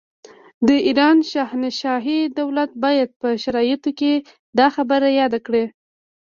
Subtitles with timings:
[0.67, 4.13] د ایران شاهنشاهي دولت باید په شرایطو کې
[4.57, 5.65] دا خبره یاده کړي.